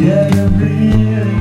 [0.00, 1.39] Yeah, you're real.